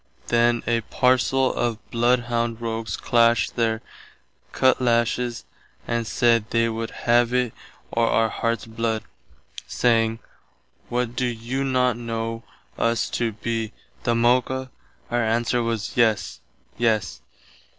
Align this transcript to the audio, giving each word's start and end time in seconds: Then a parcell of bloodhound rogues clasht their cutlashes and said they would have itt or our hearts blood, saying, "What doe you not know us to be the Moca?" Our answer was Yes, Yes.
Then 0.29 0.63
a 0.65 0.81
parcell 0.81 1.53
of 1.53 1.77
bloodhound 1.91 2.59
rogues 2.59 2.97
clasht 2.97 3.53
their 3.55 3.83
cutlashes 4.51 5.43
and 5.87 6.07
said 6.07 6.49
they 6.49 6.69
would 6.69 6.89
have 7.05 7.35
itt 7.35 7.53
or 7.91 8.09
our 8.09 8.29
hearts 8.29 8.65
blood, 8.65 9.03
saying, 9.67 10.17
"What 10.89 11.15
doe 11.15 11.25
you 11.25 11.63
not 11.63 11.97
know 11.97 12.43
us 12.79 13.11
to 13.11 13.33
be 13.33 13.73
the 14.01 14.15
Moca?" 14.15 14.71
Our 15.11 15.23
answer 15.23 15.61
was 15.61 15.95
Yes, 15.95 16.39
Yes. 16.79 17.21